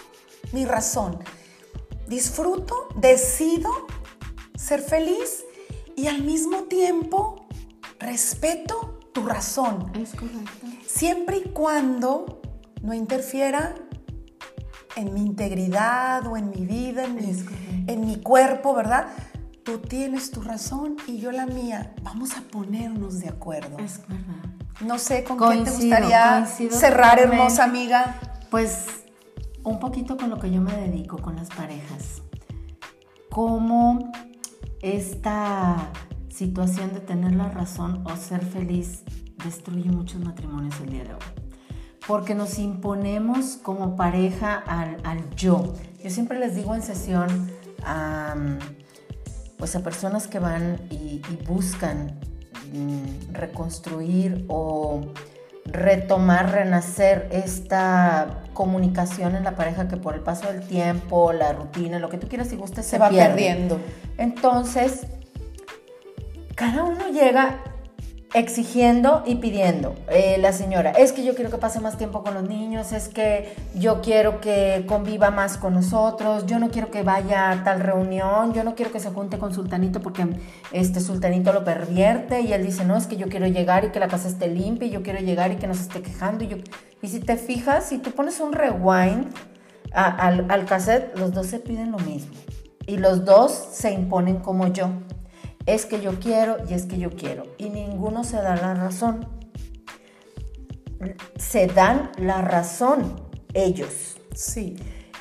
mi 0.51 0.65
razón. 0.65 1.17
Disfruto, 2.07 2.87
decido 2.95 3.69
ser 4.55 4.81
feliz 4.81 5.43
y 5.95 6.07
al 6.07 6.21
mismo 6.23 6.63
tiempo 6.63 7.47
respeto 7.99 8.99
tu 9.13 9.25
razón. 9.25 9.91
Es 9.95 10.11
correcto. 10.11 10.67
Siempre 10.85 11.37
y 11.37 11.49
cuando 11.49 12.41
no 12.81 12.93
interfiera 12.93 13.75
en 14.95 15.13
mi 15.13 15.21
integridad 15.21 16.25
o 16.27 16.37
en 16.37 16.49
mi 16.49 16.65
vida, 16.65 17.05
en 17.05 17.15
mi, 17.15 17.45
en 17.87 18.05
mi 18.05 18.17
cuerpo, 18.21 18.73
¿verdad? 18.73 19.07
Tú 19.63 19.79
tienes 19.79 20.31
tu 20.31 20.41
razón 20.41 20.97
y 21.07 21.17
yo 21.17 21.31
la 21.31 21.45
mía. 21.45 21.93
Vamos 22.03 22.37
a 22.37 22.41
ponernos 22.41 23.19
de 23.19 23.29
acuerdo. 23.29 23.77
Es 23.79 23.99
verdad. 24.07 24.45
No 24.81 24.99
sé 24.99 25.23
con 25.23 25.37
qué 25.37 25.63
te 25.63 25.71
gustaría 25.71 26.45
cerrar, 26.45 27.19
hermosa 27.19 27.63
amiga. 27.63 28.19
Pues 28.49 29.04
un 29.65 29.79
poquito 29.79 30.15
con 30.15 30.29
lo 30.29 30.39
que 30.39 30.49
yo 30.49 30.61
me 30.61 30.73
dedico, 30.73 31.17
con 31.17 31.35
las 31.35 31.49
parejas. 31.49 32.21
Cómo 33.29 34.11
esta 34.81 35.91
situación 36.29 36.93
de 36.93 37.01
tener 37.01 37.35
la 37.35 37.49
razón 37.49 38.03
o 38.05 38.15
ser 38.15 38.45
feliz 38.45 39.03
destruye 39.43 39.91
muchos 39.91 40.23
matrimonios 40.23 40.79
el 40.79 40.89
día 40.89 41.03
de 41.03 41.13
hoy 41.13 41.45
porque 42.07 42.35
nos 42.35 42.59
imponemos 42.59 43.57
como 43.61 43.95
pareja 43.95 44.55
al, 44.55 45.29
yo. 45.35 45.73
Yo 46.03 46.09
siempre 46.09 46.39
les 46.39 46.55
digo 46.55 46.75
en 46.75 46.81
sesión 46.81 47.49
a, 47.83 48.35
pues 49.57 49.75
a 49.75 49.81
personas 49.81 50.27
que 50.27 50.39
van 50.39 50.79
y, 50.89 51.21
buscan 51.47 52.19
mm, 52.73 53.33
reconstruir 53.33 54.45
o 54.47 55.01
retomar, 55.65 56.51
renacer 56.51 57.27
esta 57.31 58.41
comunicación 58.53 59.35
en 59.35 59.43
la 59.43 59.55
pareja 59.55 59.87
que 59.87 59.97
por 59.97 60.15
el 60.15 60.21
paso 60.21 60.47
del 60.51 60.61
tiempo, 60.61 61.33
la 61.33 61.53
rutina, 61.53 61.99
lo 61.99 62.09
que 62.09 62.17
tú 62.17 62.27
quieras 62.27 62.51
y 62.53 62.55
gustes, 62.55 62.85
se, 62.85 62.97
va 62.97 63.09
perdiendo. 63.09 63.79
Entonces, 64.17 65.07
cada 66.55 66.83
uno 66.83 67.09
llega 67.09 67.59
exigiendo 68.35 69.23
y 69.25 69.35
pidiendo. 69.35 69.95
Eh, 70.09 70.37
la 70.39 70.51
señora, 70.51 70.91
es 70.91 71.13
que 71.13 71.23
yo 71.23 71.35
quiero 71.35 71.49
que 71.49 71.57
pase 71.57 71.79
más 71.79 71.97
tiempo 71.97 72.21
con 72.21 72.33
los 72.33 72.43
niños, 72.43 72.91
es 72.91 73.07
que 73.07 73.55
yo 73.73 74.01
quiero 74.01 74.41
que 74.41 74.83
conviva 74.87 75.31
más 75.31 75.57
con 75.57 75.73
nosotros, 75.73 76.45
yo 76.45 76.59
no 76.59 76.69
quiero 76.69 76.91
que 76.91 77.01
vaya 77.01 77.49
a 77.49 77.63
tal 77.63 77.79
reunión, 77.79 78.53
yo 78.53 78.65
no 78.65 78.75
quiero 78.75 78.91
que 78.91 78.99
se 78.99 79.09
junte 79.09 79.37
con 79.37 79.53
Sultanito 79.53 80.01
porque 80.01 80.27
este 80.73 80.99
Sultanito 80.99 81.53
lo 81.53 81.63
pervierte 81.63 82.41
y 82.41 82.51
él 82.51 82.63
dice, 82.63 82.83
no, 82.83 82.97
es 82.97 83.07
que 83.07 83.15
yo 83.15 83.29
quiero 83.29 83.47
llegar 83.47 83.85
y 83.85 83.91
que 83.91 84.01
la 84.01 84.09
casa 84.09 84.27
esté 84.27 84.49
limpia 84.49 84.89
y 84.89 84.91
yo 84.91 85.01
quiero 85.01 85.19
llegar 85.19 85.53
y 85.53 85.55
que 85.55 85.67
no 85.67 85.73
se 85.73 85.83
esté 85.83 86.01
quejando. 86.01 86.43
Y, 86.43 86.49
yo... 86.49 86.57
y 87.01 87.07
si 87.07 87.21
te 87.21 87.37
fijas, 87.37 87.85
si 87.85 87.99
tú 87.99 88.11
pones 88.11 88.41
un 88.41 88.51
rewind 88.51 89.27
al, 89.93 90.45
al 90.51 90.65
cassette, 90.65 91.17
los 91.17 91.33
dos 91.33 91.47
se 91.47 91.59
piden 91.59 91.93
lo 91.93 91.99
mismo 91.99 92.33
y 92.85 92.97
los 92.97 93.23
dos 93.23 93.51
se 93.71 93.93
imponen 93.93 94.39
como 94.39 94.67
yo 94.67 94.89
es 95.65 95.85
que 95.85 96.01
yo 96.01 96.19
quiero 96.19 96.57
y 96.69 96.73
es 96.73 96.85
que 96.85 96.97
yo 96.97 97.11
quiero. 97.11 97.43
Y 97.57 97.69
ninguno 97.69 98.23
se 98.23 98.37
da 98.37 98.55
la 98.55 98.73
razón. 98.73 99.27
Se 101.37 101.67
dan 101.67 102.11
la 102.17 102.41
razón 102.41 103.21
ellos. 103.53 104.17
Sí. 104.33 104.75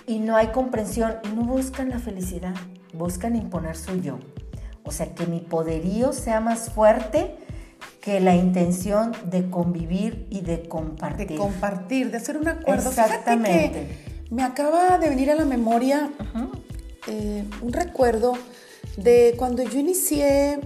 Y 0.07 0.19
no 0.19 0.37
hay 0.37 0.49
comprensión 0.49 1.15
y 1.25 1.29
no 1.29 1.45
buscan 1.45 1.89
la 1.89 1.99
felicidad, 1.99 2.55
buscan 2.93 3.37
imponer 3.37 3.77
su 3.77 4.01
yo. 4.01 4.19
O 4.83 4.93
sea, 4.93 5.15
que 5.15 5.27
mi 5.27 5.41
poderío 5.41 6.13
sea 6.13 6.41
más 6.41 6.71
fuerte 6.71 7.37
que 8.03 8.21
la 8.21 8.37
intención 8.37 9.13
de 9.25 9.49
convivir 9.49 10.27
y 10.29 10.43
de 10.43 10.69
compartir. 10.69 11.29
De 11.29 11.37
compartir, 11.37 12.11
de 12.11 12.19
hacer 12.19 12.37
un 12.37 12.49
acuerdo. 12.49 12.91
Exactamente. 12.91 13.99
me 14.31 14.43
acaba 14.43 14.99
de 14.99 15.09
venir 15.09 15.31
a 15.31 15.35
la 15.37 15.47
memoria 15.47 16.11
eh, 17.07 17.45
un 17.63 17.73
recuerdo 17.73 18.35
de 18.97 19.35
cuando 19.37 19.63
yo 19.63 19.79
inicié 19.79 20.61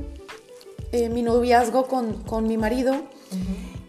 eh, 0.93 1.09
mi 1.09 1.23
noviazgo 1.23 1.87
con, 1.87 2.47
mi 2.47 2.57
marido 2.57 2.95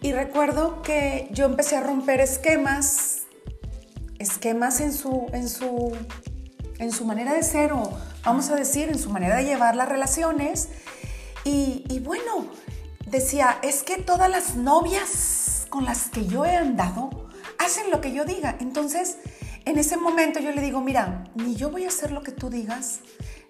y 0.01 0.11
recuerdo 0.11 0.81
que 0.81 1.29
yo 1.31 1.45
empecé 1.45 1.75
a 1.75 1.81
romper 1.81 2.21
esquemas, 2.21 3.23
esquemas 4.17 4.81
en 4.81 4.93
su, 4.93 5.27
en 5.33 5.49
su, 5.49 5.91
en 6.77 6.91
su 6.91 7.05
manera 7.05 7.33
de 7.33 7.43
ser 7.43 7.73
o 7.73 7.91
vamos 8.23 8.49
a 8.49 8.55
decir 8.55 8.89
en 8.89 8.99
su 8.99 9.09
manera 9.09 9.37
de 9.37 9.45
llevar 9.45 9.75
las 9.75 9.89
relaciones 9.89 10.69
y, 11.43 11.83
y 11.89 11.99
bueno, 11.99 12.47
decía, 13.05 13.59
es 13.61 13.83
que 13.83 13.97
todas 13.97 14.29
las 14.29 14.55
novias 14.55 15.67
con 15.69 15.85
las 15.85 16.09
que 16.09 16.25
yo 16.25 16.45
he 16.45 16.55
andado 16.55 17.27
hacen 17.57 17.91
lo 17.91 18.01
que 18.01 18.13
yo 18.13 18.25
diga, 18.25 18.55
entonces 18.59 19.17
en 19.65 19.77
ese 19.77 19.97
momento 19.97 20.39
yo 20.39 20.51
le 20.51 20.61
digo, 20.61 20.81
mira, 20.81 21.25
ni 21.35 21.55
yo 21.55 21.69
voy 21.69 21.85
a 21.85 21.89
hacer 21.89 22.11
lo 22.11 22.23
que 22.23 22.31
tú 22.31 22.49
digas, 22.49 22.99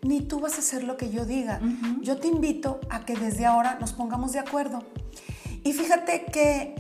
ni 0.02 0.22
tú 0.22 0.40
vas 0.40 0.56
a 0.56 0.60
hacer 0.60 0.84
lo 0.84 0.98
que 0.98 1.10
yo 1.10 1.26
diga. 1.26 1.60
Yo 2.02 2.18
te 2.18 2.28
invito 2.28 2.80
a 2.90 3.06
que 3.06 3.16
desde 3.16 3.46
ahora 3.46 3.78
nos 3.80 3.94
pongamos 3.94 4.32
de 4.32 4.40
acuerdo. 4.40 4.84
Y 5.64 5.74
fíjate 5.74 6.26
que 6.26 6.76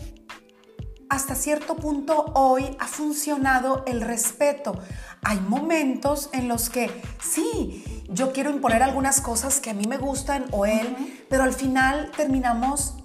hasta 1.09 1.35
cierto 1.35 1.75
punto 1.75 2.25
hoy 2.35 2.75
ha 2.79 2.88
funcionado 2.88 3.83
el 3.88 4.01
respeto. 4.01 4.79
Hay 5.23 5.39
momentos 5.39 6.29
en 6.33 6.47
los 6.47 6.69
que 6.69 6.89
sí, 7.21 8.03
yo 8.09 8.31
quiero 8.31 8.51
imponer 8.51 8.83
algunas 8.83 9.19
cosas 9.19 9.59
que 9.59 9.71
a 9.71 9.73
mí 9.73 9.85
me 9.88 9.97
gustan 9.97 10.45
o 10.51 10.65
él, 10.65 11.25
pero 11.29 11.43
al 11.43 11.53
final 11.53 12.11
terminamos 12.15 12.95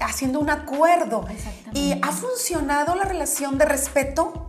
haciendo 0.00 0.40
un 0.40 0.50
acuerdo. 0.50 1.24
Y 1.72 1.92
ha 2.02 2.12
funcionado 2.12 2.94
la 2.94 3.04
relación 3.04 3.56
de 3.56 3.64
respeto 3.64 4.45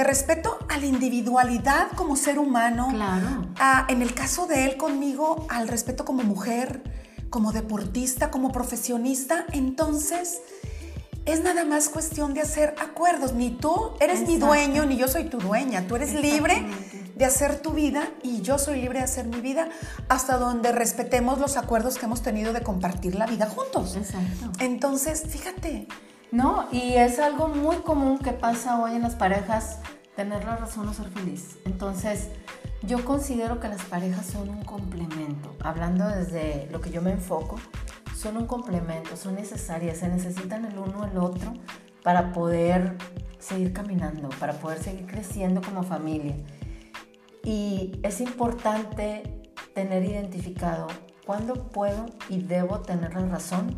de 0.00 0.04
respeto 0.04 0.58
a 0.70 0.78
la 0.78 0.86
individualidad 0.86 1.88
como 1.94 2.16
ser 2.16 2.38
humano. 2.38 2.88
Claro. 2.90 3.44
en 3.88 4.00
el 4.00 4.14
caso 4.14 4.46
de 4.46 4.64
él 4.64 4.78
conmigo, 4.78 5.44
al 5.50 5.68
respeto 5.68 6.06
como 6.06 6.22
mujer, 6.22 6.82
como 7.28 7.52
deportista, 7.52 8.30
como 8.30 8.50
profesionista. 8.50 9.44
Entonces, 9.52 10.40
es 11.26 11.42
nada 11.42 11.66
más 11.66 11.90
cuestión 11.90 12.32
de 12.32 12.40
hacer 12.40 12.74
acuerdos. 12.80 13.34
Ni 13.34 13.50
tú 13.50 13.90
eres 14.00 14.26
mi 14.26 14.38
dueño, 14.38 14.86
ni 14.86 14.96
yo 14.96 15.06
soy 15.06 15.24
tu 15.24 15.36
dueña. 15.36 15.86
Tú 15.86 15.96
eres 15.96 16.14
libre 16.14 16.64
de 17.14 17.24
hacer 17.26 17.60
tu 17.60 17.72
vida 17.72 18.08
y 18.22 18.40
yo 18.40 18.56
soy 18.56 18.80
libre 18.80 19.00
de 19.00 19.04
hacer 19.04 19.26
mi 19.26 19.42
vida 19.42 19.68
hasta 20.08 20.38
donde 20.38 20.72
respetemos 20.72 21.38
los 21.38 21.58
acuerdos 21.58 21.98
que 21.98 22.06
hemos 22.06 22.22
tenido 22.22 22.54
de 22.54 22.62
compartir 22.62 23.16
la 23.16 23.26
vida 23.26 23.50
juntos. 23.50 23.96
Exacto. 23.96 24.50
Entonces, 24.60 25.24
fíjate, 25.28 25.88
no, 26.32 26.68
y 26.70 26.94
es 26.94 27.18
algo 27.18 27.48
muy 27.48 27.76
común 27.76 28.18
que 28.18 28.32
pasa 28.32 28.80
hoy 28.80 28.94
en 28.94 29.02
las 29.02 29.16
parejas, 29.16 29.80
tener 30.14 30.44
la 30.44 30.56
razón 30.56 30.88
o 30.88 30.94
ser 30.94 31.08
feliz. 31.08 31.58
Entonces, 31.64 32.28
yo 32.82 33.04
considero 33.04 33.60
que 33.60 33.68
las 33.68 33.82
parejas 33.82 34.26
son 34.26 34.48
un 34.48 34.62
complemento. 34.62 35.54
Hablando 35.62 36.06
desde 36.08 36.68
lo 36.70 36.80
que 36.80 36.90
yo 36.90 37.02
me 37.02 37.10
enfoco, 37.12 37.56
son 38.16 38.36
un 38.36 38.46
complemento, 38.46 39.16
son 39.16 39.34
necesarias, 39.34 39.98
se 39.98 40.08
necesitan 40.08 40.64
el 40.64 40.78
uno 40.78 41.04
el 41.04 41.18
otro 41.18 41.52
para 42.02 42.32
poder 42.32 42.96
seguir 43.38 43.72
caminando, 43.72 44.28
para 44.38 44.52
poder 44.52 44.82
seguir 44.82 45.06
creciendo 45.06 45.60
como 45.62 45.82
familia. 45.82 46.36
Y 47.42 47.98
es 48.02 48.20
importante 48.20 49.50
tener 49.74 50.04
identificado 50.04 50.86
cuándo 51.26 51.68
puedo 51.68 52.06
y 52.28 52.42
debo 52.42 52.80
tener 52.80 53.14
la 53.14 53.26
razón 53.26 53.76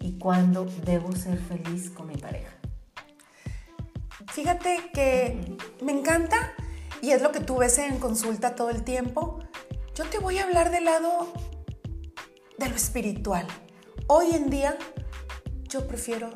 y 0.00 0.18
cuándo 0.18 0.66
debo 0.84 1.14
ser 1.14 1.38
feliz 1.38 1.90
con 1.90 2.08
mi 2.08 2.16
pareja. 2.16 2.52
Fíjate 4.32 4.90
que 4.92 5.56
me 5.82 5.92
encanta 5.92 6.52
y 7.02 7.10
es 7.10 7.22
lo 7.22 7.32
que 7.32 7.40
tú 7.40 7.58
ves 7.58 7.78
en 7.78 7.98
consulta 7.98 8.54
todo 8.54 8.70
el 8.70 8.82
tiempo, 8.82 9.40
yo 9.94 10.04
te 10.06 10.18
voy 10.18 10.38
a 10.38 10.44
hablar 10.44 10.70
del 10.70 10.84
lado 10.84 11.32
de 12.58 12.68
lo 12.68 12.76
espiritual. 12.76 13.46
Hoy 14.06 14.30
en 14.32 14.50
día 14.50 14.76
yo 15.68 15.86
prefiero 15.86 16.30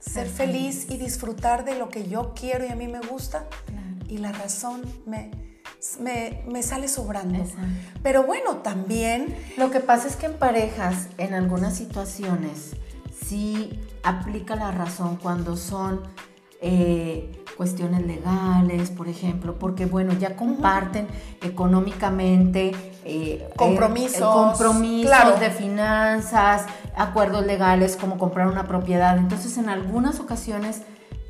ser 0.00 0.28
feliz 0.28 0.86
y 0.90 0.96
disfrutar 0.96 1.64
de 1.64 1.78
lo 1.78 1.88
que 1.88 2.08
yo 2.08 2.32
quiero 2.34 2.64
y 2.64 2.68
a 2.68 2.76
mí 2.76 2.88
me 2.88 3.00
gusta 3.00 3.48
y 4.08 4.18
la 4.18 4.32
razón 4.32 4.82
me, 5.04 5.30
me, 6.46 6.62
sale 6.62 6.88
sobrando. 6.88 7.44
Pero 8.02 8.24
bueno, 8.24 8.58
también... 8.58 9.34
Lo 9.56 9.70
que 9.70 9.80
pasa 9.80 10.06
es 10.08 10.16
que 10.16 10.26
en 10.26 10.34
parejas, 10.34 11.08
en 11.18 11.34
algunas 11.34 11.76
situaciones, 11.76 12.76
sí 13.28 13.80
aplica 14.02 14.56
la 14.56 14.70
razón 14.70 15.16
cuando 15.16 15.56
son 15.56 16.02
eh, 16.60 17.32
cuestiones 17.56 18.06
legales, 18.06 18.90
por 18.90 19.08
ejemplo, 19.08 19.58
porque 19.58 19.86
bueno, 19.86 20.12
ya 20.14 20.36
comparten 20.36 21.06
económicamente 21.42 22.72
eh, 23.04 23.48
compromisos, 23.56 24.34
compromisos 24.34 25.40
de 25.40 25.50
finanzas, 25.50 26.66
acuerdos 26.96 27.46
legales 27.46 27.96
como 27.96 28.18
comprar 28.18 28.48
una 28.48 28.66
propiedad. 28.66 29.16
Entonces, 29.16 29.58
en 29.58 29.68
algunas 29.68 30.20
ocasiones, 30.20 30.82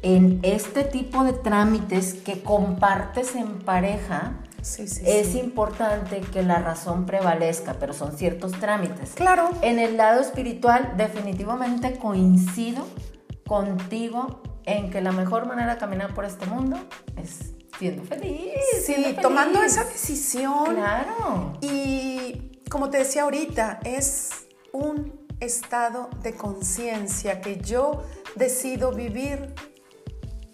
en 0.02 0.40
este 0.42 0.84
tipo 0.84 1.24
de 1.24 1.32
trámites 1.32 2.14
que 2.14 2.42
compartes 2.42 3.34
en 3.34 3.60
pareja, 3.60 4.32
es 4.62 5.34
importante 5.34 6.20
que 6.20 6.42
la 6.42 6.58
razón 6.58 7.06
prevalezca, 7.06 7.74
pero 7.74 7.92
son 7.92 8.16
ciertos 8.16 8.52
trámites. 8.52 9.12
Claro. 9.14 9.50
En 9.62 9.78
el 9.78 9.96
lado 9.96 10.20
espiritual, 10.20 10.94
definitivamente 10.96 11.98
coincido 11.98 12.86
contigo 13.46 14.42
en 14.64 14.90
que 14.90 15.00
la 15.00 15.12
mejor 15.12 15.46
manera 15.46 15.74
de 15.74 15.78
caminar 15.78 16.14
por 16.14 16.24
este 16.24 16.46
mundo 16.46 16.76
es 17.16 17.54
siendo 17.78 18.02
feliz. 18.04 18.50
Sí, 18.84 19.16
tomando 19.22 19.62
esa 19.62 19.84
decisión. 19.84 20.74
Claro. 20.74 21.58
Y 21.60 22.60
como 22.68 22.90
te 22.90 22.98
decía 22.98 23.22
ahorita, 23.22 23.80
es 23.84 24.46
un 24.72 25.26
estado 25.40 26.10
de 26.22 26.34
conciencia 26.34 27.40
que 27.40 27.60
yo 27.60 28.02
decido 28.34 28.92
vivir 28.92 29.54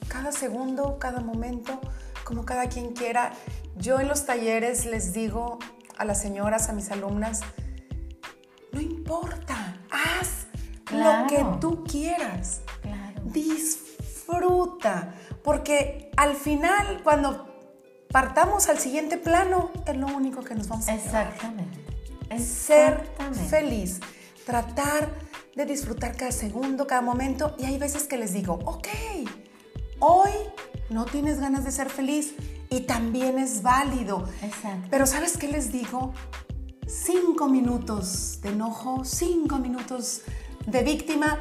cada 0.09 0.33
segundo, 0.33 0.99
cada 0.99 1.21
momento, 1.21 1.81
como 2.25 2.45
cada 2.45 2.69
quien 2.69 2.93
quiera. 2.93 3.33
Yo 3.77 4.01
en 4.01 4.09
los 4.09 4.27
talleres 4.27 4.87
les 4.87 5.13
digo 5.13 5.59
a 5.97 6.05
las 6.05 6.21
señoras, 6.21 6.69
a 6.69 6.73
mis 6.73 6.91
alumnas, 6.91 7.41
no 8.73 8.81
importa, 8.81 9.77
haz 9.91 10.47
lo 10.91 11.27
que 11.27 11.45
tú 11.61 11.85
quieras. 11.85 12.61
Claro. 12.81 13.23
Fruta, 14.27 15.15
porque 15.43 16.11
al 16.17 16.35
final 16.35 17.03
cuando 17.03 17.47
partamos 18.11 18.69
al 18.69 18.79
siguiente 18.79 19.19
plano 19.19 19.71
es 19.87 19.97
lo 19.97 20.07
único 20.07 20.43
que 20.43 20.55
nos 20.55 20.69
vamos 20.69 20.89
a 20.89 20.95
Exactamente. 20.95 21.81
Ser 22.39 23.11
feliz, 23.51 24.01
tratar 24.47 25.11
de 25.55 25.67
disfrutar 25.67 26.17
cada 26.17 26.33
segundo, 26.33 26.87
cada 26.87 27.03
momento. 27.03 27.55
Y 27.59 27.67
hay 27.67 27.79
veces 27.79 28.05
que 28.05 28.17
les 28.17 28.33
digo, 28.33 28.59
ok, 28.65 28.89
hoy 29.99 30.31
no 30.89 31.05
tienes 31.05 31.41
ganas 31.41 31.65
de 31.65 31.73
ser 31.73 31.91
feliz 31.91 32.35
y 32.73 32.81
también 32.81 33.39
es 33.39 33.63
válido. 33.63 34.27
Exacto. 34.43 34.89
Pero 34.91 35.07
¿sabes 35.07 35.37
qué 35.37 35.47
les 35.49 35.71
digo? 35.73 36.15
Cinco 36.87 37.49
minutos 37.49 38.41
de 38.41 38.49
enojo, 38.49 39.05
cinco 39.05 39.59
minutos 39.59 40.23
de 40.67 40.83
víctima 40.83 41.39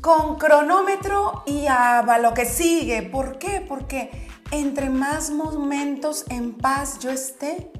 con 0.00 0.36
cronómetro 0.36 1.44
y 1.46 1.66
a 1.66 2.18
lo 2.20 2.34
que 2.34 2.44
sigue. 2.44 3.02
¿Por 3.02 3.38
qué? 3.38 3.64
Porque 3.66 4.28
entre 4.50 4.90
más 4.90 5.30
momentos 5.30 6.24
en 6.28 6.54
paz 6.54 6.98
yo 6.98 7.10
esté, 7.10 7.70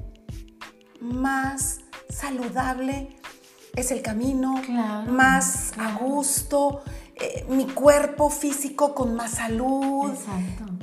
más 1.01 1.81
saludable 2.09 3.17
es 3.75 3.91
el 3.91 4.01
camino, 4.01 4.61
más 5.07 5.73
a 5.77 5.95
gusto, 5.95 6.83
eh, 7.15 7.45
mi 7.49 7.65
cuerpo 7.65 8.29
físico 8.29 8.93
con 8.93 9.15
más 9.15 9.31
salud. 9.31 10.11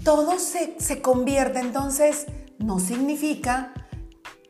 Todo 0.05 0.39
se, 0.39 0.77
se 0.79 1.03
convierte. 1.03 1.61
Entonces, 1.61 2.27
no 2.59 2.79
significa 2.79 3.73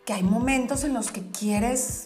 que 0.04 0.12
hay 0.12 0.22
momentos 0.22 0.84
en 0.84 0.94
los 0.94 1.10
que 1.10 1.30
quieres 1.30 2.04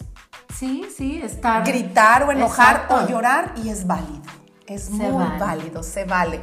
Sí, 0.57 0.85
sí, 0.95 1.21
estar. 1.21 1.65
Gritar 1.65 2.23
o 2.23 2.31
enojar 2.31 2.87
o 2.89 3.07
llorar 3.07 3.53
y 3.63 3.69
es 3.69 3.85
válido. 3.85 4.21
Es 4.67 4.89
muy 4.89 5.37
válido, 5.37 5.83
se 5.83 6.05
vale. 6.05 6.39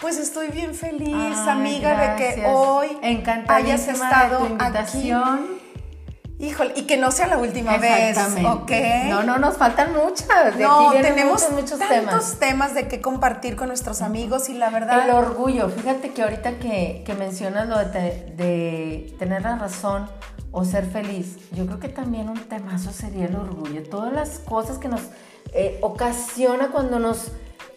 Pues 0.00 0.18
estoy 0.18 0.48
bien 0.48 0.74
feliz, 0.74 1.38
amiga, 1.38 1.98
de 1.98 2.16
que 2.16 2.46
hoy 2.46 2.88
hayas 3.48 3.88
estado 3.88 4.56
aquí. 4.60 5.12
Híjole, 6.44 6.72
y 6.76 6.82
que 6.82 6.96
no 6.96 7.10
sea 7.10 7.26
la 7.26 7.38
última 7.38 7.78
vez, 7.78 8.18
¿ok? 8.18 8.70
No, 9.08 9.22
no, 9.22 9.38
nos 9.38 9.56
faltan 9.56 9.92
muchas. 9.94 10.56
no, 10.58 10.92
tenemos 10.92 11.50
muchos, 11.50 11.78
tantos 11.78 12.38
temas. 12.38 12.74
de 12.74 12.88
qué 12.88 13.00
compartir 13.00 13.56
con 13.56 13.68
nuestros 13.68 14.02
amigos 14.02 14.48
y 14.48 14.54
la 14.54 14.70
verdad... 14.70 15.04
El 15.04 15.10
orgullo, 15.14 15.68
fíjate 15.68 16.10
que 16.10 16.22
ahorita 16.22 16.58
que, 16.58 17.02
que 17.06 17.14
mencionas 17.14 17.68
lo 17.68 17.78
de, 17.78 18.32
de 18.36 19.14
tener 19.18 19.42
la 19.42 19.56
razón 19.56 20.08
o 20.52 20.64
ser 20.64 20.86
feliz, 20.86 21.36
yo 21.52 21.66
creo 21.66 21.80
que 21.80 21.88
también 21.88 22.28
un 22.28 22.40
temazo 22.40 22.92
sería 22.92 23.26
el 23.26 23.36
orgullo. 23.36 23.82
Todas 23.82 24.12
las 24.12 24.38
cosas 24.38 24.78
que 24.78 24.88
nos 24.88 25.00
eh, 25.52 25.78
ocasiona 25.82 26.68
cuando 26.68 26.98
nos 26.98 27.32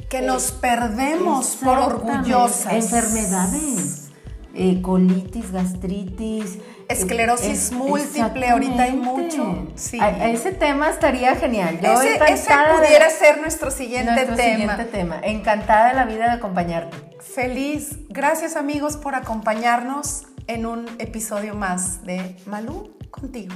que 0.10 0.22
nos 0.22 0.52
perdemos 0.52 1.58
por 1.62 1.78
orgullosas. 1.80 2.74
Enfermedades, 2.74 4.10
eh, 4.54 4.82
colitis, 4.82 5.52
gastritis. 5.52 6.60
Esclerosis 6.90 7.72
múltiple, 7.72 8.50
ahorita 8.50 8.84
hay 8.84 8.94
mucho. 8.94 9.68
Sí. 9.76 10.00
ese 10.22 10.52
tema 10.52 10.90
estaría 10.90 11.36
genial. 11.36 11.80
Yo 11.82 12.02
ese, 12.02 12.18
pudiera 12.18 13.10
ser 13.10 13.42
nuestro 13.42 13.72
siguiente 13.72 14.12
nuestro 14.12 14.36
tema. 14.36 14.78
Siguiente 14.78 14.86
tema. 14.86 15.20
Encantada 15.24 15.90
de 15.90 15.94
la 15.96 16.06
vida 16.06 16.26
de 16.26 16.32
acompañarte. 16.32 16.98
Feliz. 17.20 17.98
Gracias 18.10 18.56
amigos 18.56 18.98
por 18.98 19.16
acompañarnos 19.16 20.24
en 20.48 20.66
un 20.66 20.86
episodio 21.00 21.56
más 21.56 22.04
de 22.04 22.38
Malú 22.46 22.98
contigo. 23.12 23.54